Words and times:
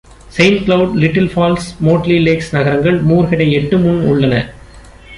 Saint 0.35 0.61
Cloud, 0.67 0.93
Little 0.93 1.29
Falls, 1.33 1.67
Motley 1.85 2.17
Lakes 2.21 2.51
நகரங்கள் 2.55 3.05
மூர்ஹெட்டை 3.05 3.51
எட்டும் 3.51 3.81
முன் 3.81 4.01
உள்ளன. 4.05 4.35